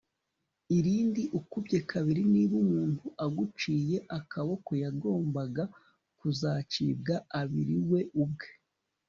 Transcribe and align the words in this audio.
irindi 0.77 1.21
ukubye 1.39 1.79
kabiri 1.91 2.21
niba 2.33 2.55
umuntu 2.65 3.03
aguciye 3.25 3.97
akaboko 4.19 4.69
yagombaga 4.83 5.63
kuzacibwa 6.19 7.15
abiri, 7.41 7.77
we 7.91 8.01
ubwe 8.23 8.47